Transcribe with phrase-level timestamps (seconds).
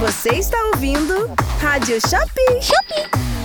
[0.00, 1.28] Você está ouvindo
[1.60, 2.62] Rádio Shopping.
[2.62, 3.37] Shopping.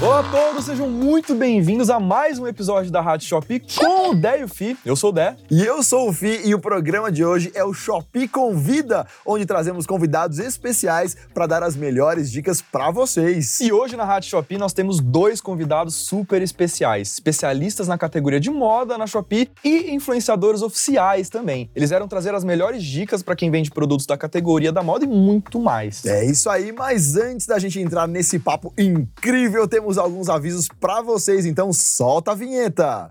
[0.00, 4.14] Olá a todos, sejam muito bem-vindos a mais um episódio da Rádio Shopee com o
[4.14, 4.78] Dé e o Fi.
[4.86, 5.34] Eu sou o Dé.
[5.50, 9.44] E eu sou o Fi e o programa de hoje é o Shopee Convida, onde
[9.44, 13.58] trazemos convidados especiais para dar as melhores dicas para vocês.
[13.58, 18.50] E hoje na Rádio Shopee nós temos dois convidados super especiais, especialistas na categoria de
[18.50, 21.72] moda na Shopee e influenciadores oficiais também.
[21.74, 25.08] Eles vieram trazer as melhores dicas para quem vende produtos da categoria da moda e
[25.08, 26.06] muito mais.
[26.06, 30.68] É isso aí, mas antes da gente entrar nesse papo incrível, temos temos alguns avisos
[30.78, 33.10] para vocês, então solta a vinheta.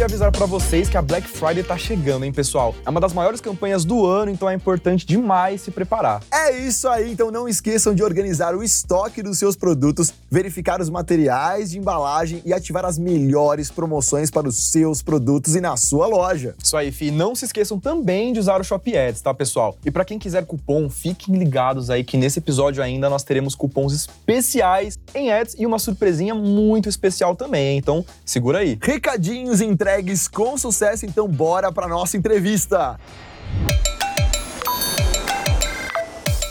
[0.00, 2.74] Queria avisar para vocês que a Black Friday tá chegando, hein, pessoal?
[2.86, 6.22] É uma das maiores campanhas do ano, então é importante demais se preparar.
[6.32, 10.88] É isso aí, então não esqueçam de organizar o estoque dos seus produtos, verificar os
[10.88, 16.06] materiais de embalagem e ativar as melhores promoções para os seus produtos e na sua
[16.06, 16.54] loja.
[16.62, 17.10] Isso aí, Fi.
[17.10, 19.76] Não se esqueçam também de usar o Shop Ads, tá, pessoal?
[19.84, 23.92] E para quem quiser cupom, fiquem ligados aí que nesse episódio ainda nós teremos cupons
[23.92, 28.78] especiais em ads e uma surpresinha muito especial também, então segura aí.
[28.80, 32.98] Recadinhos entregues entregues com sucesso, então bora para nossa entrevista.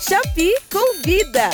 [0.01, 1.49] Shopee convida.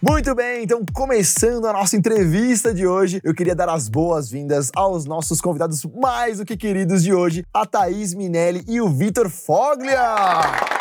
[0.00, 5.06] Muito bem, então começando a nossa entrevista de hoje, eu queria dar as boas-vindas aos
[5.06, 10.77] nossos convidados mais do que queridos de hoje, a Thaís Minelli e o Vitor Foglia.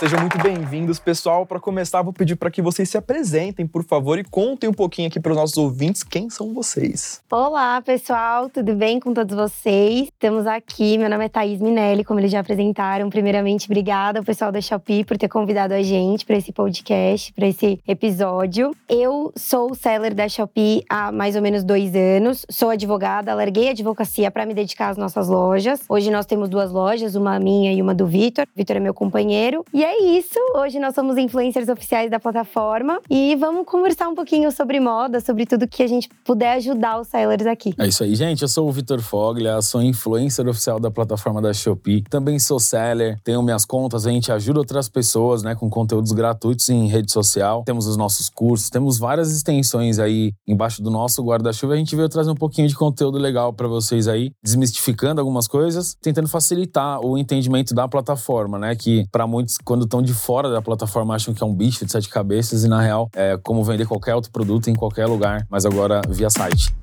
[0.00, 1.44] Sejam muito bem-vindos, pessoal.
[1.44, 5.08] Para começar, vou pedir para que vocês se apresentem, por favor, e contem um pouquinho
[5.08, 7.20] aqui para os nossos ouvintes quem são vocês.
[7.30, 10.04] Olá, pessoal, tudo bem com todos vocês?
[10.04, 13.10] Estamos aqui, meu nome é Thaís Minelli, como eles já apresentaram.
[13.10, 17.48] Primeiramente, obrigada ao pessoal da Shopee por ter convidado a gente para esse podcast, para
[17.48, 18.74] esse episódio.
[18.88, 23.72] Eu sou seller da Shopee há mais ou menos dois anos, sou advogada, larguei a
[23.72, 25.82] advocacia para me dedicar às nossas lojas.
[25.90, 28.46] Hoje nós temos duas lojas, uma minha e uma do Vitor.
[28.56, 29.62] Vitor é meu companheiro.
[29.74, 30.38] E é isso.
[30.56, 35.46] Hoje nós somos influencers oficiais da plataforma e vamos conversar um pouquinho sobre moda, sobre
[35.46, 37.74] tudo que a gente puder ajudar os sellers aqui.
[37.78, 38.42] É isso aí, gente.
[38.42, 42.02] Eu sou o Vitor Foglia, sou influencer oficial da plataforma da Shopee.
[42.02, 46.68] Também sou seller, tenho minhas contas, a gente ajuda outras pessoas, né, com conteúdos gratuitos
[46.68, 47.62] em rede social.
[47.64, 51.74] Temos os nossos cursos, temos várias extensões aí embaixo do nosso guarda-chuva.
[51.74, 55.96] A gente veio trazer um pouquinho de conteúdo legal para vocês aí, desmistificando algumas coisas,
[56.00, 60.50] tentando facilitar o entendimento da plataforma, né, que para muitos quando quando estão de fora
[60.50, 63.64] da plataforma acham que é um bicho de sete cabeças e na real é como
[63.64, 66.79] vender qualquer outro produto em qualquer lugar, mas agora via site.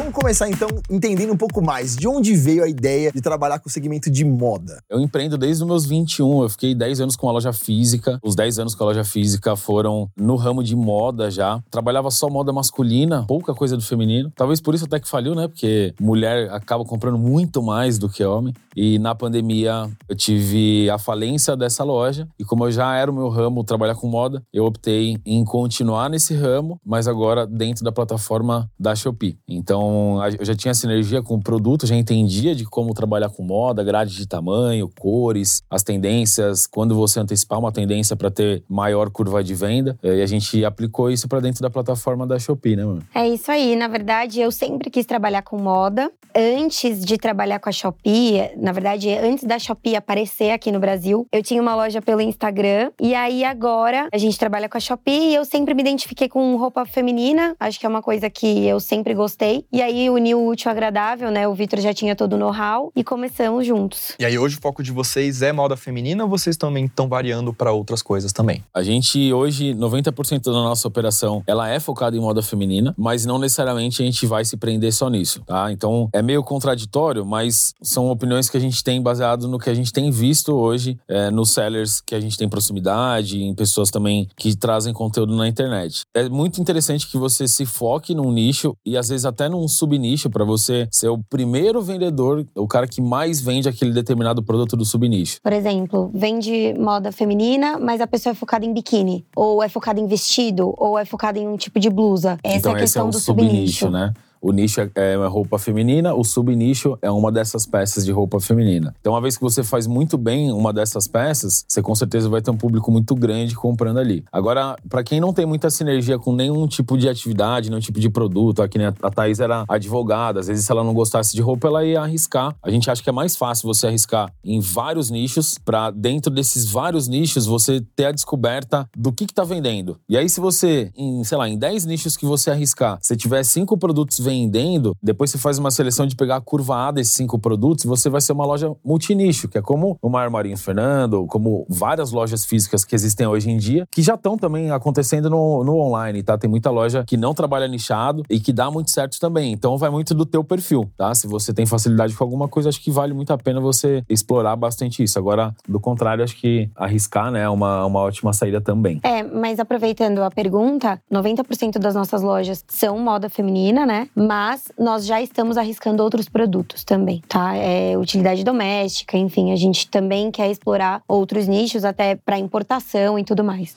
[0.00, 3.68] Vamos começar então entendendo um pouco mais de onde veio a ideia de trabalhar com
[3.68, 4.82] o segmento de moda.
[4.88, 8.18] Eu empreendo desde os meus 21, eu fiquei 10 anos com a loja física.
[8.22, 11.62] Os 10 anos com a loja física foram no ramo de moda já.
[11.70, 14.32] Trabalhava só moda masculina, pouca coisa do feminino.
[14.34, 15.46] Talvez por isso até que faliu, né?
[15.46, 18.54] Porque mulher acaba comprando muito mais do que homem.
[18.74, 23.14] E na pandemia eu tive a falência dessa loja e como eu já era o
[23.14, 27.92] meu ramo trabalhar com moda, eu optei em continuar nesse ramo, mas agora dentro da
[27.92, 29.36] plataforma da Shopee.
[29.46, 33.42] Então então, eu já tinha sinergia com o produto, já entendia de como trabalhar com
[33.42, 39.10] moda, grade de tamanho, cores, as tendências, quando você antecipar uma tendência para ter maior
[39.10, 39.98] curva de venda.
[40.02, 43.02] E a gente aplicou isso para dentro da plataforma da Shopee, né, mano?
[43.14, 43.74] É isso aí.
[43.74, 46.10] Na verdade, eu sempre quis trabalhar com moda.
[46.34, 51.26] Antes de trabalhar com a Shopee, na verdade, antes da Shopee aparecer aqui no Brasil,
[51.32, 52.92] eu tinha uma loja pelo Instagram.
[53.00, 56.54] E aí agora a gente trabalha com a Shopee e eu sempre me identifiquei com
[56.56, 57.56] roupa feminina.
[57.58, 59.64] Acho que é uma coisa que eu sempre gostei.
[59.72, 61.46] E aí uniu o útil ao agradável, né?
[61.46, 64.16] O Vitor já tinha todo o know-how e começamos juntos.
[64.18, 67.54] E aí hoje o foco de vocês é moda feminina ou vocês também estão variando
[67.54, 68.64] para outras coisas também?
[68.74, 73.38] A gente hoje 90% da nossa operação, ela é focada em moda feminina, mas não
[73.38, 75.70] necessariamente a gente vai se prender só nisso, tá?
[75.70, 79.74] Então é meio contraditório, mas são opiniões que a gente tem baseado no que a
[79.74, 84.28] gente tem visto hoje é, nos sellers que a gente tem proximidade, em pessoas também
[84.36, 86.02] que trazem conteúdo na internet.
[86.12, 89.68] É muito interessante que você se foque num nicho e às vezes até num um
[89.68, 94.76] subnicho para você ser o primeiro vendedor, o cara que mais vende aquele determinado produto
[94.76, 95.40] do subnicho.
[95.42, 100.00] Por exemplo, vende moda feminina, mas a pessoa é focada em biquíni, ou é focada
[100.00, 102.38] em vestido, ou é focada em um tipo de blusa.
[102.42, 104.14] Essa então, é a questão é do subnicho, subnicho, né?
[104.40, 108.94] O nicho é, é roupa feminina, o subnicho é uma dessas peças de roupa feminina.
[109.00, 112.40] Então, uma vez que você faz muito bem uma dessas peças, você com certeza vai
[112.40, 114.24] ter um público muito grande comprando ali.
[114.32, 118.08] Agora, para quem não tem muita sinergia com nenhum tipo de atividade, nenhum tipo de
[118.08, 121.68] produto, aqui né, a Thaís era advogada, às vezes se ela não gostasse de roupa,
[121.68, 122.54] ela ia arriscar.
[122.62, 126.70] A gente acha que é mais fácil você arriscar em vários nichos, para dentro desses
[126.70, 129.98] vários nichos você ter a descoberta do que, que tá vendendo.
[130.08, 133.42] E aí, se você, em, sei lá, em 10 nichos que você arriscar, você tiver
[133.44, 137.14] cinco produtos vendendo, vendendo, depois você faz uma seleção de pegar a curva A desses
[137.14, 141.66] cinco produtos, você vai ser uma loja multinicho, que é como o Armarinho Fernando, como
[141.68, 145.76] várias lojas físicas que existem hoje em dia, que já estão também acontecendo no, no
[145.76, 146.38] online, tá?
[146.38, 149.52] Tem muita loja que não trabalha nichado e que dá muito certo também.
[149.52, 151.14] Então vai muito do teu perfil, tá?
[151.14, 154.54] Se você tem facilidade com alguma coisa, acho que vale muito a pena você explorar
[154.56, 155.18] bastante isso.
[155.18, 159.00] Agora, do contrário, acho que arriscar, né, é uma, uma ótima saída também.
[159.02, 164.08] É, mas aproveitando a pergunta, 90% das nossas lojas são moda feminina, né?
[164.20, 167.56] Mas nós já estamos arriscando outros produtos também, tá?
[167.56, 173.24] É utilidade doméstica, enfim, a gente também quer explorar outros nichos até para importação e
[173.24, 173.74] tudo mais.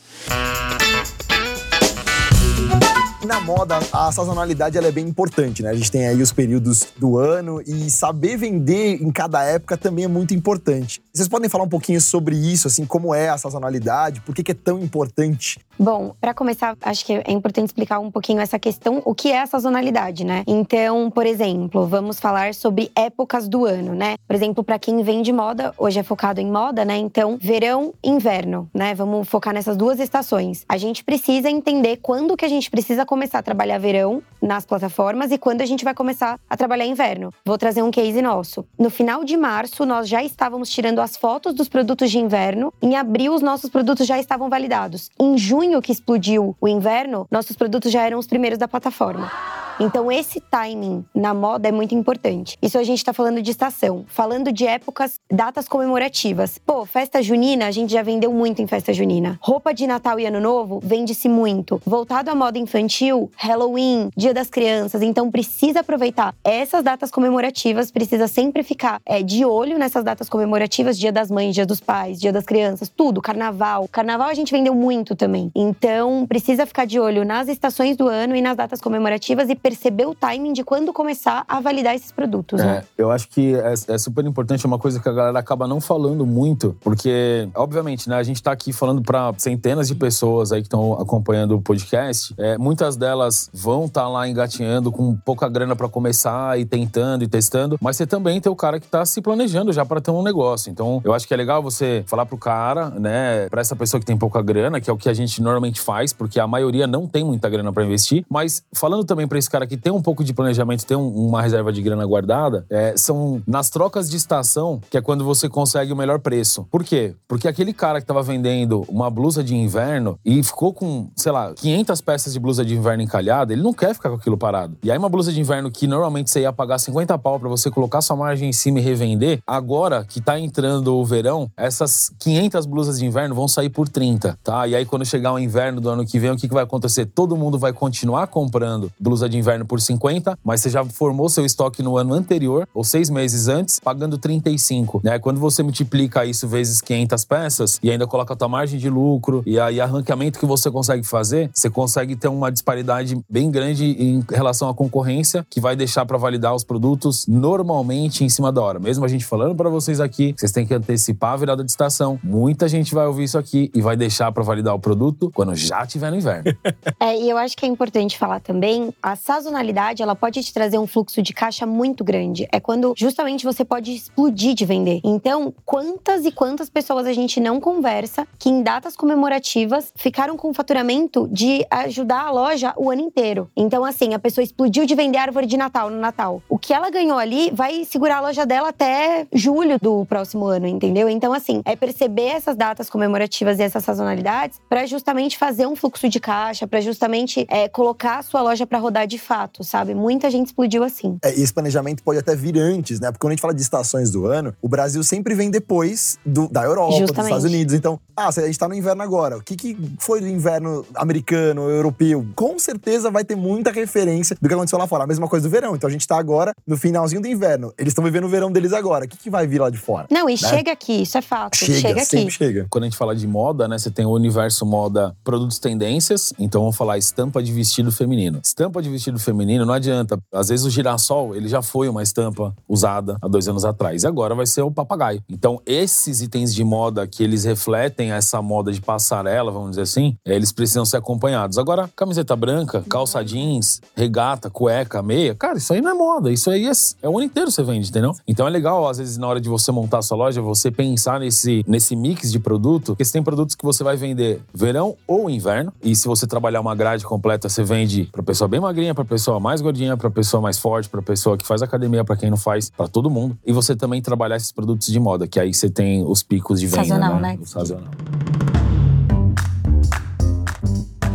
[3.26, 5.70] Na moda, a sazonalidade ela é bem importante, né?
[5.70, 10.04] A gente tem aí os períodos do ano e saber vender em cada época também
[10.04, 11.02] é muito importante.
[11.14, 14.52] Vocês podem falar um pouquinho sobre isso, assim, como é a sazonalidade, por que, que
[14.52, 15.58] é tão importante?
[15.80, 19.42] Bom, para começar, acho que é importante explicar um pouquinho essa questão, o que é
[19.42, 20.44] a sazonalidade, né?
[20.46, 24.16] Então, por exemplo, vamos falar sobre épocas do ano, né?
[24.28, 26.98] Por exemplo, para quem vende moda, hoje é focado em moda, né?
[26.98, 28.94] Então, verão, inverno, né?
[28.94, 30.64] Vamos focar nessas duas estações.
[30.70, 35.32] A gente precisa entender quando que a gente precisa começar a trabalhar verão nas plataformas
[35.32, 37.32] e quando a gente vai começar a trabalhar inverno.
[37.46, 38.66] Vou trazer um case nosso.
[38.78, 42.74] No final de março, nós já estávamos tirando as fotos dos produtos de inverno.
[42.82, 45.12] Em abril, os nossos produtos já estavam validados.
[45.20, 49.32] Em junho, que explodiu o inverno, nossos produtos já eram os primeiros da plataforma.
[49.80, 52.58] Então, esse timing na moda é muito importante.
[52.62, 54.06] Isso a gente está falando de estação.
[54.08, 56.60] Falando de épocas, datas comemorativas.
[56.60, 59.40] Pô, festa junina, a gente já vendeu muito em festa junina.
[59.42, 61.82] Roupa de Natal e Ano Novo, vende-se muito.
[61.86, 65.02] Voltado à moda infantil, Halloween, Dia das Crianças.
[65.02, 70.98] Então, precisa aproveitar essas datas comemorativas, precisa sempre ficar é, de olho nessas datas comemorativas,
[70.98, 73.88] Dia das Mães, Dia dos Pais, Dia das Crianças, tudo, Carnaval.
[73.92, 75.52] Carnaval a gente vendeu muito também.
[75.56, 80.06] Então, precisa ficar de olho nas estações do ano e nas datas comemorativas e perceber
[80.06, 82.60] o timing de quando começar a validar esses produtos.
[82.60, 82.84] É, né?
[82.98, 85.80] eu acho que é, é, super importante, é uma coisa que a galera acaba não
[85.80, 90.62] falando muito, porque, obviamente, né, a gente tá aqui falando para centenas de pessoas aí
[90.62, 92.36] que estão acompanhando o podcast.
[92.38, 97.24] É, muitas delas vão estar tá lá engatinhando com pouca grana para começar e tentando
[97.24, 100.12] e testando, mas você também tem o cara que tá se planejando já para ter
[100.12, 100.70] um negócio.
[100.70, 104.06] Então, eu acho que é legal você falar pro cara, né, para essa pessoa que
[104.06, 107.08] tem pouca grana, que é o que a gente normalmente faz, porque a maioria não
[107.08, 110.24] tem muita grana para investir, mas falando também para esse cara que tem um pouco
[110.24, 114.82] de planejamento, tem um, uma reserva de grana guardada, é, são nas trocas de estação
[114.90, 116.66] que é quando você consegue o melhor preço.
[116.72, 117.14] Por quê?
[117.28, 121.54] Porque aquele cara que tava vendendo uma blusa de inverno e ficou com, sei lá,
[121.54, 124.76] 500 peças de blusa de inverno encalhada, ele não quer ficar com aquilo parado.
[124.82, 127.70] E aí uma blusa de inverno que normalmente você ia pagar 50 pau para você
[127.70, 132.66] colocar sua margem em cima e revender, agora que tá entrando o verão, essas 500
[132.66, 134.66] blusas de inverno vão sair por 30, tá?
[134.68, 137.06] E aí quando chegar o inverno do ano que vem, o que, que vai acontecer?
[137.06, 141.46] Todo mundo vai continuar comprando blusa de inverno por 50, mas você já formou seu
[141.46, 145.02] estoque no ano anterior, ou seis meses antes, pagando 35.
[145.04, 145.20] Né?
[145.20, 149.44] Quando você multiplica isso vezes 500 peças e ainda coloca a tua margem de lucro
[149.46, 154.24] e aí arranqueamento que você consegue fazer, você consegue ter uma disparidade bem grande em
[154.30, 158.80] relação à concorrência, que vai deixar para validar os produtos normalmente em cima da hora.
[158.80, 162.20] Mesmo a gente falando para vocês aqui, vocês têm que antecipar a virada de estação.
[162.24, 165.86] Muita gente vai ouvir isso aqui e vai deixar para validar o produto quando já
[165.86, 166.44] tiver no inverno.
[167.00, 170.78] é, e eu acho que é importante falar também, a sazonalidade, ela pode te trazer
[170.78, 172.48] um fluxo de caixa muito grande.
[172.52, 175.02] É quando justamente você pode explodir de vender.
[175.04, 180.54] Então, quantas e quantas pessoas a gente não conversa que em datas comemorativas ficaram com
[180.54, 183.50] faturamento de ajudar a loja o ano inteiro.
[183.56, 186.42] Então, assim, a pessoa explodiu de vender árvore de Natal no Natal.
[186.48, 190.68] O que ela ganhou ali vai segurar a loja dela até julho do próximo ano,
[190.68, 191.10] entendeu?
[191.10, 196.08] Então, assim, é perceber essas datas comemorativas e essas sazonalidades para justamente fazer um fluxo
[196.08, 199.96] de caixa, para justamente é, colocar a sua loja para rodar de fato, sabe?
[199.96, 201.18] Muita gente explodiu assim.
[201.24, 203.12] É, esse planejamento pode até vir antes, né?
[203.12, 206.48] Porque quando a gente fala de estações do ano, o Brasil sempre vem depois do,
[206.48, 207.16] da Europa, Justamente.
[207.16, 207.74] dos Estados Unidos.
[207.74, 209.38] Então, ah, a gente tá no inverno agora.
[209.38, 212.26] O que, que foi do inverno americano, europeu?
[212.36, 215.04] Com certeza vai ter muita referência do que aconteceu lá fora.
[215.04, 215.76] A mesma coisa do verão.
[215.76, 217.74] Então a gente tá agora no finalzinho do inverno.
[217.78, 219.06] Eles estão vivendo o verão deles agora.
[219.06, 220.08] O que, que vai vir lá de fora?
[220.12, 220.38] Não, e né?
[220.38, 221.58] chega aqui, isso é fato.
[221.58, 222.32] Chega, Chega, sempre aqui.
[222.32, 222.68] chega.
[222.70, 226.62] Quando a gente fala de moda, né, você tem o universo moda produtos tendências, então
[226.62, 228.40] vamos falar estampa de vestido feminino.
[228.44, 230.18] Estampa de vestido feminino não adianta.
[230.32, 234.08] Às vezes o girassol, ele já foi uma estampa usada há dois anos atrás e
[234.08, 235.22] agora vai ser o papagaio.
[235.30, 240.16] Então esses itens de moda que eles refletem essa moda de passarela, vamos dizer assim,
[240.26, 241.58] eh, eles precisam ser acompanhados.
[241.58, 246.32] Agora, camiseta branca, calça jeans, regata, cueca, meia, cara, isso aí não é moda.
[246.32, 248.14] Isso aí é, é o ano inteiro você vende, entendeu?
[248.28, 251.20] Então é legal, às vezes, na hora de você montar a sua loja, você pensar
[251.20, 255.30] nesse, nesse mix de produto, porque você tem produtos que você vai vender verão ou
[255.30, 255.74] inverno.
[255.84, 259.16] E se você trabalhar uma grade completa, você vende pra pessoa bem magrinha, pra pra
[259.16, 262.38] pessoa mais gordinha, pra pessoa mais forte, pra pessoa que faz academia, pra quem não
[262.38, 263.38] faz, pra todo mundo.
[263.46, 266.68] E você também trabalhar esses produtos de moda, que aí você tem os picos de
[266.68, 266.84] venda.
[266.84, 267.38] Sazonal, né?
[267.42, 267.92] O sazonal.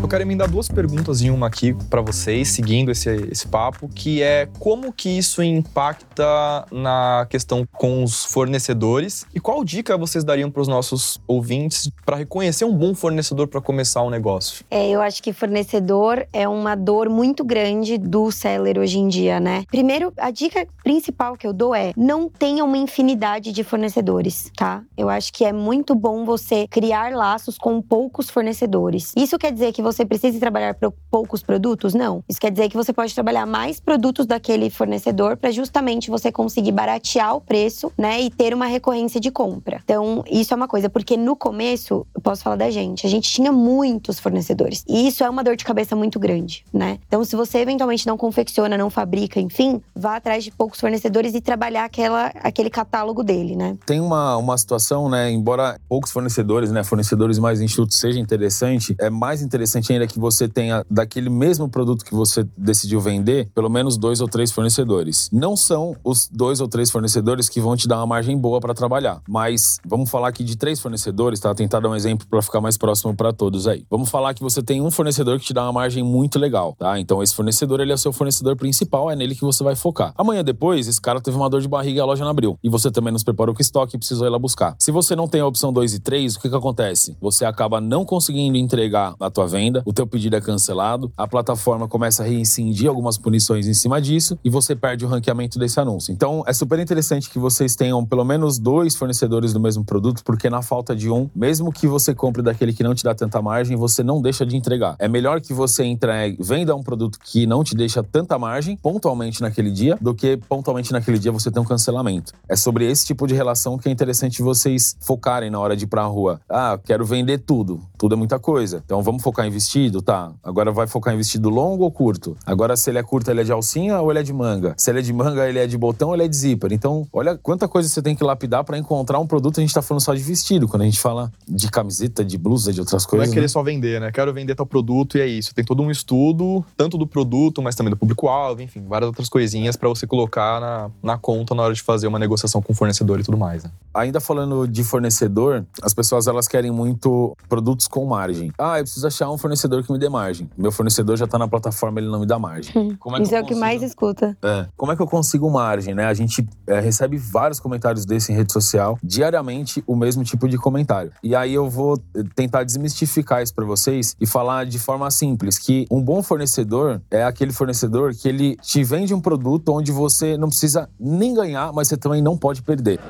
[0.08, 4.22] Eu quero emendar duas perguntas em uma aqui para vocês, seguindo esse, esse papo, que
[4.22, 10.50] é como que isso impacta na questão com os fornecedores e qual dica vocês dariam
[10.50, 14.64] para os nossos ouvintes para reconhecer um bom fornecedor para começar um negócio?
[14.70, 19.38] É, eu acho que fornecedor é uma dor muito grande do seller hoje em dia,
[19.38, 19.64] né?
[19.70, 24.82] Primeiro, a dica principal que eu dou é não tenha uma infinidade de fornecedores, tá?
[24.96, 29.12] Eu acho que é muito bom você criar laços com poucos fornecedores.
[29.14, 31.94] Isso quer dizer que você precisa trabalhar para poucos produtos?
[31.94, 32.22] Não.
[32.28, 36.72] Isso quer dizer que você pode trabalhar mais produtos daquele fornecedor para justamente você conseguir
[36.72, 39.80] baratear o preço, né, e ter uma recorrência de compra.
[39.84, 43.30] Então, isso é uma coisa, porque no começo, eu posso falar da gente, a gente
[43.30, 44.84] tinha muitos fornecedores.
[44.88, 46.98] E isso é uma dor de cabeça muito grande, né?
[47.06, 51.40] Então, se você eventualmente não confecciona, não fabrica, enfim, vá atrás de poucos fornecedores e
[51.40, 53.76] trabalhar aquela, aquele catálogo dele, né?
[53.86, 55.30] Tem uma, uma situação, né?
[55.30, 56.84] Embora poucos fornecedores, né?
[56.84, 62.04] Fornecedores mais enxutos seja interessante, é mais interessante ainda que você tenha daquele mesmo produto
[62.04, 65.28] que você decidiu vender, pelo menos dois ou três fornecedores.
[65.32, 68.74] Não são os dois ou três fornecedores que vão te dar uma margem boa para
[68.74, 71.54] trabalhar, mas vamos falar aqui de três fornecedores, tá?
[71.54, 73.84] Tentar dar um exemplo para ficar mais próximo para todos aí.
[73.90, 76.98] Vamos falar que você tem um fornecedor que te dá uma margem muito legal, tá?
[76.98, 80.12] Então esse fornecedor ele é o seu fornecedor principal, é nele que você vai focar.
[80.16, 82.58] Amanhã depois, esse cara teve uma dor de barriga e a loja não abriu.
[82.62, 84.76] E você também nos preparou com estoque e precisou ir lá buscar.
[84.78, 87.16] Se você não tem a opção 2 e 3, o que que acontece?
[87.20, 91.88] Você acaba não conseguindo entregar a tua venda, o teu pedido é cancelado, a plataforma
[91.88, 96.12] começa a reincidir algumas punições em cima disso e você perde o ranqueamento desse anúncio.
[96.12, 100.48] Então é super interessante que vocês tenham pelo menos dois fornecedores do mesmo produto, porque
[100.48, 103.76] na falta de um, mesmo que você compre daquele que não te dá tanta margem,
[103.76, 104.96] você não deixa de entregar.
[104.98, 109.40] É melhor que você entregue, venda um produto que não te deixa tanta margem pontualmente
[109.40, 112.32] naquele dia, do que pontualmente naquele dia você ter um cancelamento.
[112.48, 115.88] É sobre esse tipo de relação que é interessante vocês focarem na hora de ir
[115.88, 116.40] pra rua.
[116.48, 117.80] Ah, quero vender tudo.
[117.96, 118.82] Tudo é muita coisa.
[118.84, 120.00] Então vamos focar em vestido?
[120.00, 120.32] Tá.
[120.42, 122.36] Agora vai focar em vestido longo ou curto?
[122.46, 124.74] Agora, se ele é curto, ele é de alcinha ou ele é de manga?
[124.78, 126.72] Se ele é de manga, ele é de botão ou ele é de zíper?
[126.72, 129.58] Então, olha quanta coisa você tem que lapidar para encontrar um produto.
[129.58, 130.66] A gente tá falando só de vestido.
[130.66, 133.28] Quando a gente fala de camiseta, de blusa, de outras Não coisas.
[133.28, 133.48] é querer né?
[133.48, 134.10] só vender, né?
[134.10, 135.54] Quero vender tal produto e é isso.
[135.54, 139.76] Tem todo um estudo, tanto do produto, mas também do público-alvo, enfim, várias outras coisinhas
[139.76, 143.20] para você colocar na, na conta na hora de fazer uma negociação com o fornecedor
[143.20, 143.70] e tudo mais, né?
[143.92, 148.50] Ainda falando de fornecedor, as pessoas elas querem muito produtos com margem.
[148.58, 150.48] Ah, eu preciso achar um fornecedor que me dê margem.
[150.56, 152.96] Meu fornecedor já tá na plataforma, ele não me dá margem.
[152.96, 154.36] Como Isso eu é o que mais escuta.
[154.42, 154.66] É.
[154.76, 156.06] Como é que eu consigo margem, né?
[156.06, 160.56] A gente é, recebe vários comentários desse em rede social, diariamente o mesmo tipo de
[160.58, 161.12] comentário.
[161.22, 165.58] E aí eu vou eh, tentar desmistificar isso pra vocês e falar de forma simples
[165.58, 170.36] que um bom fornecedor é aquele fornecedor que ele te vende um produto onde você
[170.36, 173.00] não precisa nem ganhar, mas você também não pode perder.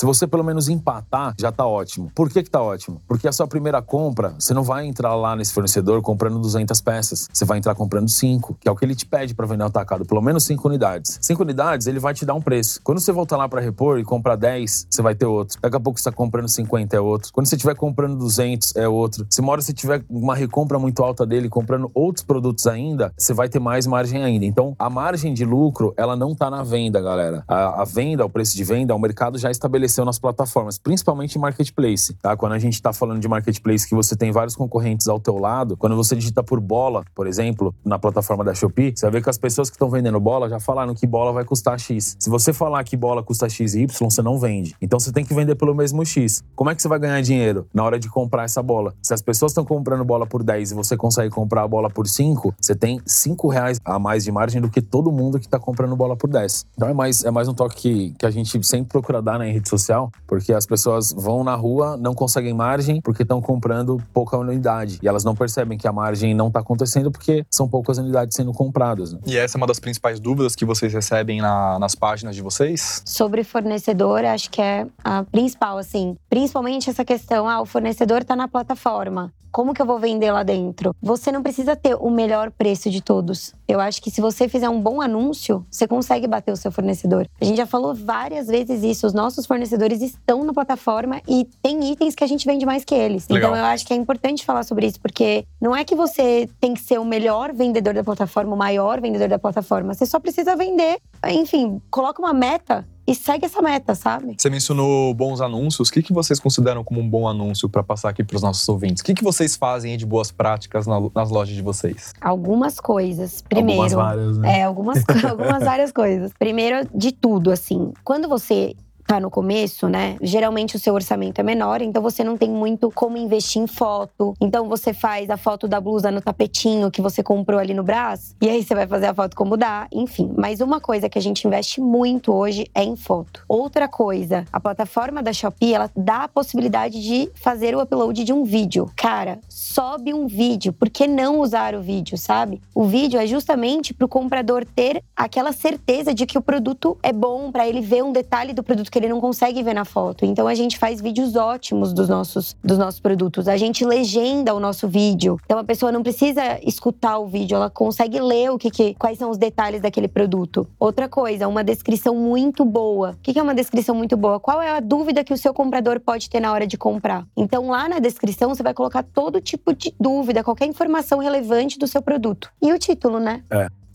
[0.00, 2.10] Se você pelo menos empatar, já tá ótimo.
[2.14, 3.02] Por que que tá ótimo?
[3.06, 7.28] Porque a sua primeira compra, você não vai entrar lá nesse fornecedor comprando 200 peças.
[7.30, 10.06] Você vai entrar comprando 5, que é o que ele te pede para vender atacado,
[10.06, 11.18] pelo menos 5 unidades.
[11.20, 12.80] 5 unidades, ele vai te dar um preço.
[12.82, 15.58] Quando você voltar lá para repor e comprar 10, você vai ter outro.
[15.60, 17.30] Daqui a pouco você tá comprando 50 é outro.
[17.30, 19.26] Quando você estiver comprando 200 é outro.
[19.28, 23.34] Se uma hora você tiver uma recompra muito alta dele, comprando outros produtos ainda, você
[23.34, 24.46] vai ter mais margem ainda.
[24.46, 27.44] Então, a margem de lucro, ela não tá na venda, galera.
[27.46, 31.40] A, a venda, o preço de venda, o mercado já estabeleceu nas plataformas, principalmente em
[31.40, 32.36] marketplace, tá?
[32.36, 35.76] Quando a gente tá falando de marketplace que você tem vários concorrentes ao teu lado,
[35.76, 39.30] quando você digita por bola, por exemplo, na plataforma da Shopee, você vai ver que
[39.30, 42.16] as pessoas que estão vendendo bola já falaram que bola vai custar X.
[42.18, 44.74] Se você falar que bola custa X e Y, você não vende.
[44.80, 46.42] Então você tem que vender pelo mesmo X.
[46.54, 48.94] Como é que você vai ganhar dinheiro na hora de comprar essa bola?
[49.02, 52.06] Se as pessoas estão comprando bola por 10 e você consegue comprar a bola por
[52.06, 55.58] 5, você tem 5 reais a mais de margem do que todo mundo que tá
[55.58, 56.66] comprando bola por 10.
[56.74, 59.44] Então é mais, é mais um toque que, que a gente sempre procura dar na
[59.44, 59.79] rede social,
[60.26, 64.98] porque as pessoas vão na rua, não conseguem margem, porque estão comprando pouca unidade.
[65.02, 68.52] E elas não percebem que a margem não tá acontecendo porque são poucas unidades sendo
[68.52, 69.12] compradas.
[69.12, 69.20] Né?
[69.26, 73.02] E essa é uma das principais dúvidas que vocês recebem na- nas páginas de vocês?
[73.04, 76.16] Sobre fornecedor, acho que é a principal, assim.
[76.28, 79.32] Principalmente essa questão, ah, o fornecedor tá na plataforma.
[79.52, 80.94] Como que eu vou vender lá dentro?
[81.02, 83.52] Você não precisa ter o melhor preço de todos.
[83.66, 87.26] Eu acho que se você fizer um bom anúncio, você consegue bater o seu fornecedor.
[87.40, 89.08] A gente já falou várias vezes isso.
[89.08, 89.69] Os nossos fornecedores
[90.02, 93.28] estão na plataforma e tem itens que a gente vende mais que eles.
[93.28, 93.50] Legal.
[93.50, 96.74] Então eu acho que é importante falar sobre isso, porque não é que você tem
[96.74, 99.94] que ser o melhor vendedor da plataforma, o maior vendedor da plataforma.
[99.94, 100.98] Você só precisa vender.
[101.26, 104.36] Enfim, coloca uma meta e segue essa meta, sabe?
[104.38, 105.88] Você mencionou bons anúncios.
[105.88, 108.68] O que, que vocês consideram como um bom anúncio para passar aqui para os nossos
[108.68, 109.00] ouvintes?
[109.00, 112.12] O que, que vocês fazem de boas práticas na, nas lojas de vocês?
[112.20, 113.42] Algumas coisas.
[113.42, 113.82] Primeiro.
[113.82, 114.60] Algumas várias, né?
[114.60, 116.32] É, algumas, algumas várias coisas.
[116.38, 118.76] Primeiro de tudo, assim, quando você
[119.10, 120.16] tá no começo, né?
[120.22, 124.34] Geralmente o seu orçamento é menor, então você não tem muito como investir em foto.
[124.40, 128.36] Então você faz a foto da blusa no tapetinho que você comprou ali no braço,
[128.40, 130.32] e aí você vai fazer a foto como dá, enfim.
[130.36, 133.42] Mas uma coisa que a gente investe muito hoje é em foto.
[133.48, 138.32] Outra coisa, a plataforma da Shopee, ela dá a possibilidade de fazer o upload de
[138.32, 138.88] um vídeo.
[138.94, 142.62] Cara, sobe um vídeo, por que não usar o vídeo, sabe?
[142.72, 147.12] O vídeo é justamente para o comprador ter aquela certeza de que o produto é
[147.12, 150.24] bom, para ele ver um detalhe do produto que ele não consegue ver na foto.
[150.24, 153.48] Então a gente faz vídeos ótimos dos nossos, dos nossos produtos.
[153.48, 155.38] A gente legenda o nosso vídeo.
[155.44, 159.18] Então a pessoa não precisa escutar o vídeo, ela consegue ler o que, que quais
[159.18, 160.66] são os detalhes daquele produto.
[160.78, 163.10] Outra coisa, uma descrição muito boa.
[163.10, 164.38] O que, que é uma descrição muito boa?
[164.38, 167.26] Qual é a dúvida que o seu comprador pode ter na hora de comprar?
[167.36, 171.86] Então lá na descrição você vai colocar todo tipo de dúvida, qualquer informação relevante do
[171.86, 172.50] seu produto.
[172.60, 173.42] E o título, né?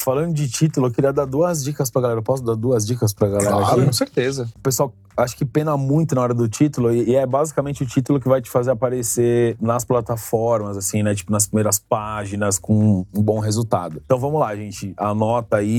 [0.06, 2.20] Falando de título, eu queria dar duas dicas pra galera.
[2.20, 3.86] Eu posso dar duas dicas pra galera Claro, aqui?
[3.88, 4.48] com certeza.
[4.56, 7.86] O pessoal acho que pena muito na hora do título e, e é basicamente o
[7.88, 11.16] título que vai te fazer aparecer nas plataformas, assim, né?
[11.16, 14.02] Tipo, nas primeiras páginas com um bom resultado.
[14.06, 14.94] Então vamos lá, gente.
[14.98, 15.70] Anota aí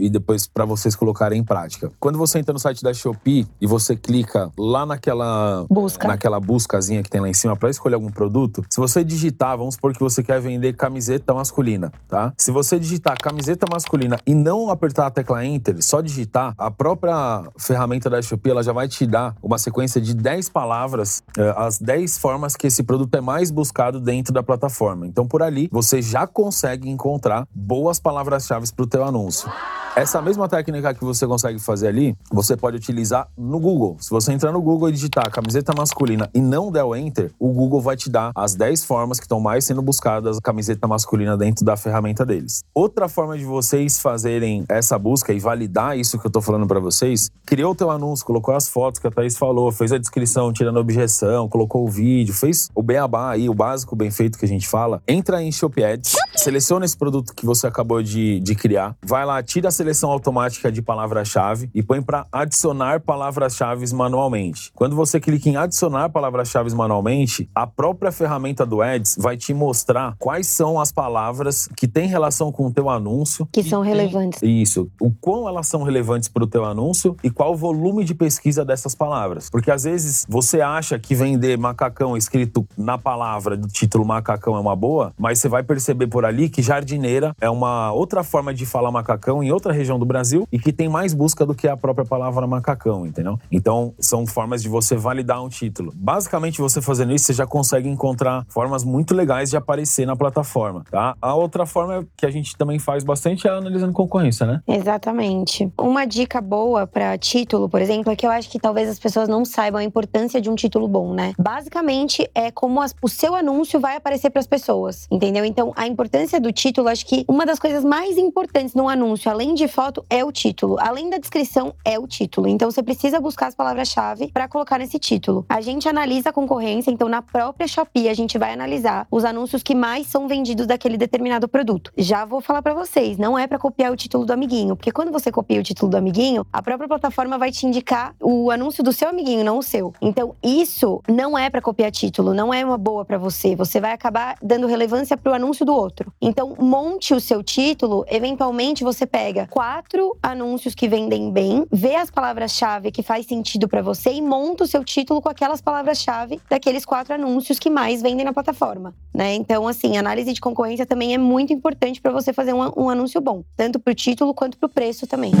[0.00, 1.90] e, e depois pra vocês colocarem em prática.
[2.00, 6.06] Quando você entra no site da Shopee e você clica lá naquela Busca.
[6.08, 9.74] naquela buscazinha que tem lá em cima pra escolher algum produto, se você digitar, vamos
[9.74, 12.32] supor que você quer vender camiseta masculina, tá?
[12.38, 17.42] Se você digitar camiseta masculina e não apertar a tecla Enter, só digitar, a própria
[17.58, 21.78] ferramenta da Shopee ela já vai te dar uma sequência de 10 palavras, eh, as
[21.78, 25.06] 10 formas que esse produto é mais buscado dentro da plataforma.
[25.06, 29.50] Então, por ali, você já consegue encontrar boas palavras-chave para o teu anúncio.
[29.96, 33.96] Essa mesma técnica que você consegue fazer ali, você pode utilizar no Google.
[33.98, 37.50] Se você entrar no Google e digitar camiseta masculina e não der o Enter, o
[37.50, 41.64] Google vai te dar as 10 formas que estão mais sendo buscadas camiseta masculina dentro
[41.64, 42.62] da ferramenta deles.
[42.74, 46.78] Outra forma de vocês fazerem essa busca e validar isso que eu tô falando para
[46.78, 50.52] vocês, criou o teu anúncio, colocou as fotos que a Thaís falou, fez a descrição
[50.52, 54.48] tirando objeção, colocou o vídeo, fez o beabá aí, o básico bem feito que a
[54.48, 55.02] gente fala.
[55.08, 59.42] Entra em Shopee Ads, seleciona esse produto que você acabou de, de criar, vai lá,
[59.42, 64.70] tira a seleção automática de palavra-chave e põe para adicionar palavras-chave manualmente.
[64.74, 70.14] Quando você clica em adicionar palavras-chave manualmente, a própria ferramenta do Ads vai te mostrar
[70.18, 73.35] quais são as palavras que têm relação com o teu anúncio.
[73.52, 74.40] Que e são relevantes.
[74.42, 74.88] Isso.
[75.00, 78.64] O quão elas são relevantes para o teu anúncio e qual o volume de pesquisa
[78.64, 79.50] dessas palavras.
[79.50, 84.60] Porque às vezes você acha que vender macacão escrito na palavra do título macacão é
[84.60, 88.64] uma boa, mas você vai perceber por ali que jardineira é uma outra forma de
[88.64, 91.76] falar macacão em outra região do Brasil e que tem mais busca do que a
[91.76, 93.38] própria palavra macacão, entendeu?
[93.50, 95.92] Então, são formas de você validar um título.
[95.94, 100.84] Basicamente, você fazendo isso, você já consegue encontrar formas muito legais de aparecer na plataforma,
[100.90, 101.16] tá?
[101.20, 104.60] A outra forma que a gente também faz bastante é analisando concorrência, né?
[104.66, 105.70] Exatamente.
[105.78, 109.28] Uma dica boa pra título, por exemplo, é que eu acho que talvez as pessoas
[109.28, 111.32] não saibam a importância de um título bom, né?
[111.38, 115.44] Basicamente é como as- o seu anúncio vai aparecer pras pessoas, entendeu?
[115.44, 119.54] Então, a importância do título, acho que uma das coisas mais importantes no anúncio, além
[119.54, 120.76] de foto, é o título.
[120.80, 122.46] Além da descrição, é o título.
[122.48, 125.44] Então, você precisa buscar as palavras-chave pra colocar nesse título.
[125.48, 129.62] A gente analisa a concorrência, então na própria Shopee a gente vai analisar os anúncios
[129.62, 131.92] que mais são vendidos daquele determinado produto.
[131.96, 135.12] Já vou falar pra vocês, não é pra copiar o título do amiguinho, porque quando
[135.12, 138.92] você copia o título do amiguinho, a própria plataforma vai te indicar o anúncio do
[138.92, 139.92] seu amiguinho, não o seu.
[140.00, 143.54] Então, isso não é pra copiar título, não é uma boa pra você.
[143.56, 146.12] Você vai acabar dando relevância pro anúncio do outro.
[146.20, 152.10] Então, monte o seu título, eventualmente você pega quatro anúncios que vendem bem, vê as
[152.10, 156.84] palavras-chave que faz sentido pra você e monta o seu título com aquelas palavras-chave daqueles
[156.84, 159.34] quatro anúncios que mais vendem na plataforma, né?
[159.34, 163.05] Então, assim, análise de concorrência também é muito importante pra você fazer um, um anúncio
[163.20, 165.32] bom, tanto pro título quanto pro preço também.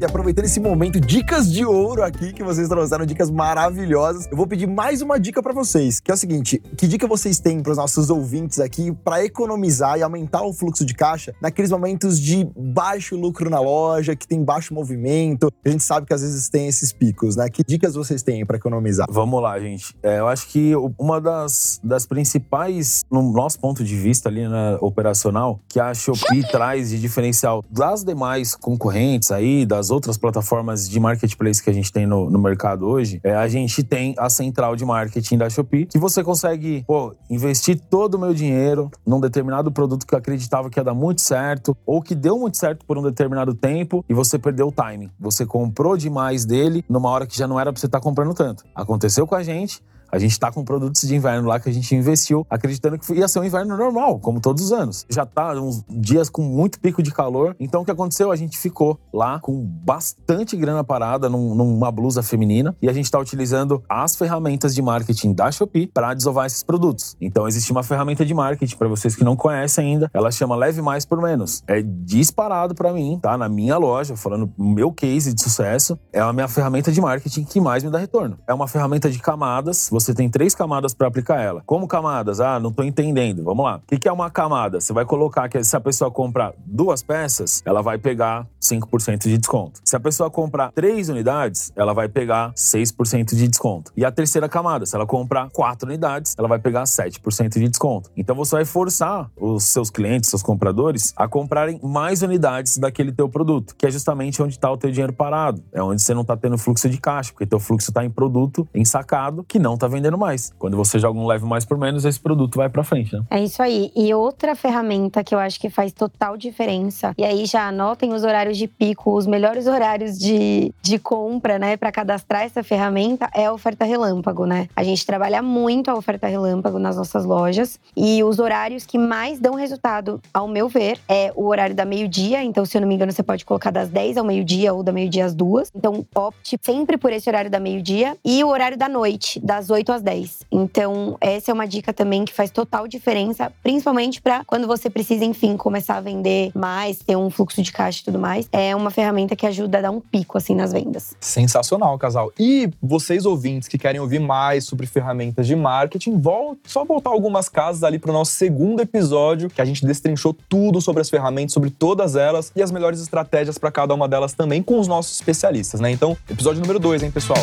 [0.00, 4.28] E aproveitando esse momento, dicas de ouro aqui que vocês trouxeram, dicas maravilhosas.
[4.30, 7.40] Eu vou pedir mais uma dica pra vocês, que é o seguinte: que dica vocês
[7.40, 12.20] têm pros nossos ouvintes aqui pra economizar e aumentar o fluxo de caixa naqueles momentos
[12.20, 15.50] de baixo lucro na loja, que tem baixo movimento?
[15.64, 17.48] A gente sabe que às vezes tem esses picos, né?
[17.48, 19.04] Que dicas vocês têm pra economizar?
[19.10, 19.96] Vamos lá, gente.
[20.00, 24.78] É, eu acho que uma das, das principais, no nosso ponto de vista ali, né,
[24.80, 30.98] operacional, que a Shopee traz de diferencial das demais concorrentes aí, das outras plataformas de
[30.98, 34.76] marketplace que a gente tem no, no mercado hoje, é, a gente tem a central
[34.76, 39.70] de marketing da Shopee, que você consegue pô, investir todo o meu dinheiro num determinado
[39.70, 42.98] produto que eu acreditava que ia dar muito certo, ou que deu muito certo por
[42.98, 45.10] um determinado tempo, e você perdeu o timing.
[45.18, 48.34] Você comprou demais dele numa hora que já não era pra você estar tá comprando
[48.34, 48.64] tanto.
[48.74, 49.82] Aconteceu com a gente.
[50.10, 53.28] A gente tá com produtos de inverno lá que a gente investiu, acreditando que ia
[53.28, 55.06] ser um inverno normal, como todos os anos.
[55.08, 57.54] Já tá uns dias com muito pico de calor.
[57.60, 58.30] Então o que aconteceu?
[58.30, 63.10] A gente ficou lá com bastante grana parada num, numa blusa feminina e a gente
[63.10, 67.16] tá utilizando as ferramentas de marketing da Shopee para desovar esses produtos.
[67.20, 70.80] Então existe uma ferramenta de marketing para vocês que não conhecem ainda, ela chama Leve
[70.80, 71.62] Mais por Menos.
[71.66, 73.36] É disparado para mim, tá?
[73.36, 77.60] Na minha loja, falando meu case de sucesso, é a minha ferramenta de marketing que
[77.60, 78.38] mais me dá retorno.
[78.46, 81.62] É uma ferramenta de camadas você tem três camadas para aplicar ela.
[81.66, 82.40] Como camadas?
[82.40, 83.44] Ah, não tô entendendo.
[83.44, 83.80] Vamos lá.
[83.90, 84.80] O que é uma camada?
[84.80, 89.38] Você vai colocar que se a pessoa comprar duas peças, ela vai pegar 5% de
[89.38, 89.80] desconto.
[89.84, 93.92] Se a pessoa comprar três unidades, ela vai pegar 6% de desconto.
[93.96, 98.10] E a terceira camada, se ela comprar quatro unidades, ela vai pegar 7% de desconto.
[98.16, 103.28] Então você vai forçar os seus clientes, seus compradores, a comprarem mais unidades daquele teu
[103.28, 105.62] produto, que é justamente onde está o teu dinheiro parado.
[105.72, 108.68] É onde você não está tendo fluxo de caixa, porque teu fluxo está em produto
[108.74, 110.52] ensacado que não está vendendo mais.
[110.58, 113.22] Quando você joga um leve mais por menos, esse produto vai para frente, né?
[113.30, 113.90] É isso aí.
[113.94, 118.24] E outra ferramenta que eu acho que faz total diferença, e aí já anotem os
[118.24, 123.46] horários de pico, os melhores horários de, de compra, né, para cadastrar essa ferramenta, é
[123.46, 124.68] a oferta relâmpago, né?
[124.74, 129.38] A gente trabalha muito a oferta relâmpago nas nossas lojas e os horários que mais
[129.40, 132.42] dão resultado, ao meu ver, é o horário da meio-dia.
[132.42, 134.92] Então, se eu não me engano, você pode colocar das 10 ao meio-dia ou da
[134.92, 135.70] meio-dia às duas.
[135.74, 139.77] Então, opte sempre por esse horário da meio-dia e o horário da noite, das 8
[139.92, 140.40] às 10.
[140.50, 145.24] Então, essa é uma dica também que faz total diferença, principalmente para quando você precisa,
[145.24, 148.48] enfim, começar a vender mais, ter um fluxo de caixa e tudo mais.
[148.52, 151.16] É uma ferramenta que ajuda a dar um pico assim nas vendas.
[151.20, 152.32] Sensacional, casal.
[152.38, 157.48] E vocês ouvintes que querem ouvir mais sobre ferramentas de marketing, volte, só voltar algumas
[157.48, 161.52] casas ali para o nosso segundo episódio, que a gente destrinchou tudo sobre as ferramentas,
[161.52, 165.14] sobre todas elas e as melhores estratégias para cada uma delas também com os nossos
[165.14, 165.90] especialistas, né?
[165.90, 167.38] Então, episódio número 2, hein, pessoal?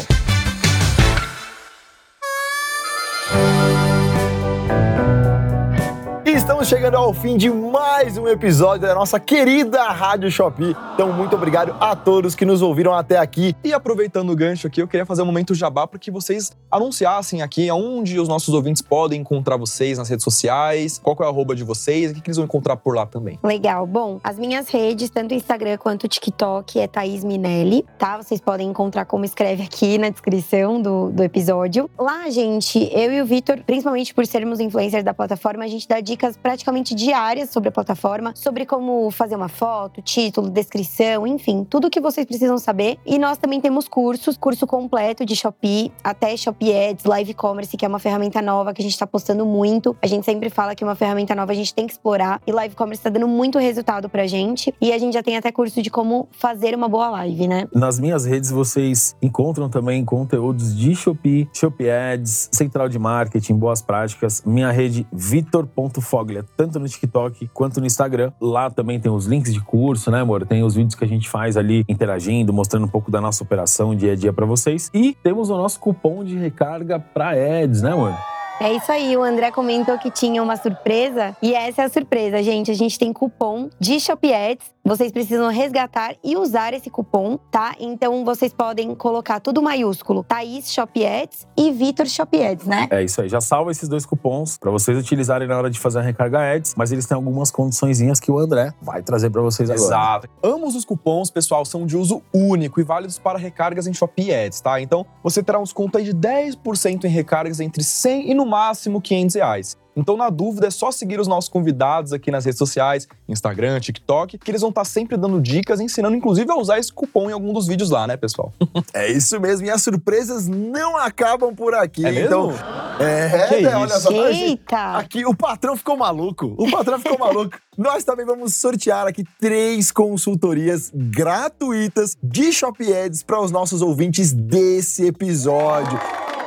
[6.45, 10.75] Estamos chegando ao fim de mais um episódio da nossa querida Rádio Shopee.
[10.93, 13.55] Então, muito obrigado a todos que nos ouviram até aqui.
[13.63, 17.41] E aproveitando o gancho aqui, eu queria fazer um momento jabá para que vocês anunciassem
[17.41, 21.55] aqui aonde os nossos ouvintes podem encontrar vocês nas redes sociais, qual é o arroba
[21.55, 23.39] de vocês, o que eles vão encontrar por lá também.
[23.43, 23.87] Legal.
[23.87, 28.17] Bom, as minhas redes, tanto Instagram quanto TikTok, é Thaís Minelli, tá?
[28.17, 31.89] Vocês podem encontrar como escreve aqui na descrição do, do episódio.
[31.97, 35.99] Lá, gente, eu e o Vitor, principalmente por sermos influencers da plataforma, a gente dá
[35.99, 41.65] dicas dicas praticamente diárias sobre a plataforma, sobre como fazer uma foto, título, descrição, enfim,
[41.67, 42.97] tudo que vocês precisam saber.
[43.05, 47.85] E nós também temos cursos, curso completo de Shopee, até Shopee Ads, Live Commerce, que
[47.85, 49.95] é uma ferramenta nova que a gente está postando muito.
[50.01, 52.75] A gente sempre fala que uma ferramenta nova a gente tem que explorar e Live
[52.75, 54.73] Commerce está dando muito resultado pra gente.
[54.79, 57.67] E a gente já tem até curso de como fazer uma boa live, né?
[57.73, 63.81] Nas minhas redes vocês encontram também conteúdos de Shopee, Shopee Ads, Central de Marketing, boas
[63.81, 64.43] práticas.
[64.45, 68.31] Minha rede vitor.foto Foglia, tanto no TikTok quanto no Instagram.
[68.41, 70.45] Lá também tem os links de curso, né, amor?
[70.45, 73.95] Tem os vídeos que a gente faz ali interagindo, mostrando um pouco da nossa operação
[73.95, 74.89] dia a dia para vocês.
[74.93, 78.34] E temos o nosso cupom de recarga para ads, né, amor?
[78.59, 82.41] É isso aí, o André comentou que tinha uma surpresa e essa é a surpresa,
[82.41, 82.71] gente.
[82.71, 84.73] A gente tem cupom de Shopee Ads.
[84.87, 87.73] Vocês precisam resgatar e usar esse cupom, tá?
[87.79, 92.87] Então vocês podem colocar tudo maiúsculo: Thaís Shopee Ads e Vitor Shopee Ads, né?
[92.91, 93.27] É isso aí.
[93.27, 96.75] Já salva esses dois cupons para vocês utilizarem na hora de fazer a recarga Ads,
[96.77, 99.87] mas eles têm algumas condiçõezinhas que o André vai trazer para vocês agora.
[99.87, 100.29] Exato.
[100.43, 104.61] Ambos os cupons, pessoal, são de uso único e válidos para recargas em Shopee Ads,
[104.61, 104.79] tá?
[104.79, 109.01] Então você terá um desconto aí de 10% em recargas entre 100 e no máximo
[109.01, 109.77] 500 reais.
[109.97, 114.37] Então, na dúvida, é só seguir os nossos convidados aqui nas redes sociais, Instagram, TikTok,
[114.37, 117.53] que eles vão estar sempre dando dicas, ensinando inclusive a usar esse cupom em algum
[117.53, 118.51] dos vídeos lá, né, pessoal?
[118.93, 122.05] é isso mesmo, e as surpresas não acabam por aqui.
[122.05, 122.27] É mesmo?
[122.27, 122.53] Então,
[122.99, 124.01] é, Que né, olha isso?
[124.01, 124.27] só.
[124.27, 124.97] Eita!
[124.97, 126.53] Aqui o patrão ficou maluco.
[126.57, 127.57] O patrão ficou maluco.
[127.77, 134.33] Nós também vamos sortear aqui três consultorias gratuitas de Shop Ads para os nossos ouvintes
[134.33, 135.97] desse episódio.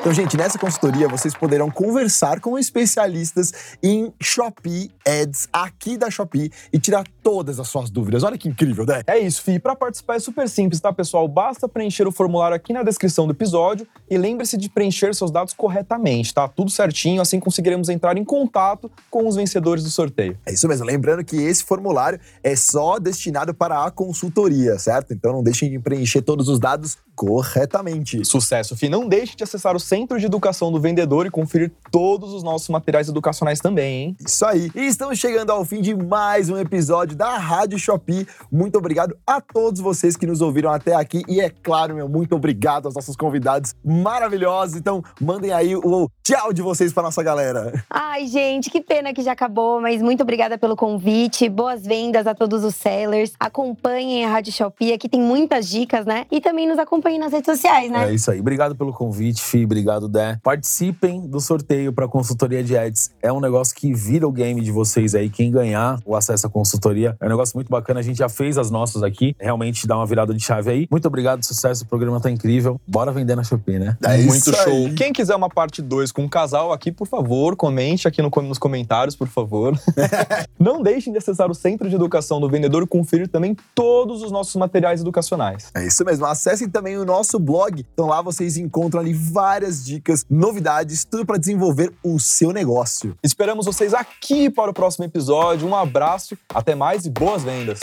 [0.01, 6.53] Então, gente, nessa consultoria vocês poderão conversar com especialistas em Shopee Ads aqui da Shopee
[6.73, 8.23] e tirar todas as suas dúvidas.
[8.23, 9.03] Olha que incrível, né?
[9.09, 9.59] É isso, Fi.
[9.59, 11.27] Para participar é super simples, tá, pessoal?
[11.27, 15.53] Basta preencher o formulário aqui na descrição do episódio e lembre-se de preencher seus dados
[15.53, 16.47] corretamente, tá?
[16.47, 20.39] Tudo certinho, assim conseguiremos entrar em contato com os vencedores do sorteio.
[20.47, 20.87] É isso mesmo.
[20.87, 25.13] Lembrando que esse formulário é só destinado para a consultoria, certo?
[25.13, 28.25] Então não deixem de preencher todos os dados corretamente.
[28.25, 28.89] Sucesso, Fi.
[28.89, 32.69] Não deixe de acessar o Centro de Educação do Vendedor e conferir todos os nossos
[32.69, 34.17] materiais educacionais também, hein?
[34.25, 34.71] Isso aí.
[34.73, 38.25] E estamos chegando ao fim de mais um episódio da Rádio Shopee.
[38.53, 41.25] Muito obrigado a todos vocês que nos ouviram até aqui.
[41.27, 44.77] E é claro, meu, muito obrigado aos nossos convidados maravilhosos.
[44.77, 47.85] Então, mandem aí o tchau de vocês para nossa galera.
[47.91, 51.49] Ai, gente, que pena que já acabou, mas muito obrigada pelo convite.
[51.49, 53.33] Boas vendas a todos os sellers.
[53.41, 56.25] Acompanhem a Rádio Shopee, aqui tem muitas dicas, né?
[56.31, 58.11] E também nos acompanhem nas redes sociais, né?
[58.11, 58.41] É isso aí.
[58.41, 59.65] Obrigado pelo convite, Fi.
[59.65, 60.39] Obrigado, Dé.
[60.43, 63.13] Participem do sorteio para consultoria de ads.
[63.23, 65.31] É um negócio que vira o game de vocês aí.
[65.31, 68.01] Quem ganhar o acesso à consultoria é um negócio muito bacana.
[68.01, 69.37] A gente já fez as nossas aqui.
[69.39, 70.89] Realmente dá uma virada de chave aí.
[70.91, 71.85] Muito obrigado, sucesso.
[71.85, 72.81] O programa tá incrível.
[72.87, 73.97] Bora vender na Shopee, né?
[74.03, 74.73] É Muito isso show.
[74.87, 74.95] aí.
[74.95, 78.59] Quem quiser uma parte 2 com um casal aqui, por favor, comente aqui no- nos
[78.59, 79.79] comentários, por favor.
[80.59, 84.33] Não deixem de acessar o Centro de Educação do Vendedor e conferir também todos os
[84.33, 85.71] nossos materiais educacionais.
[85.75, 86.27] É isso mesmo.
[86.27, 87.85] Acessem também o nosso blog.
[87.93, 93.17] Então lá vocês encontram ali várias dicas, novidades, tudo para desenvolver o seu negócio.
[93.23, 95.67] Esperamos vocês aqui para o próximo episódio.
[95.67, 97.81] Um abraço, até mais e boas vendas.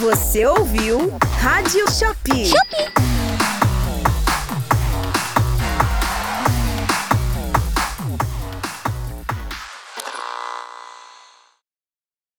[0.00, 2.52] Você ouviu Rádio Shopee.